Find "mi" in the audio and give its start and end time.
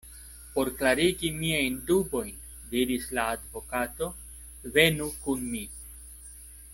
5.55-5.63